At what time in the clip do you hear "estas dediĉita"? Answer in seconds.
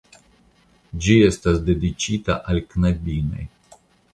1.27-2.39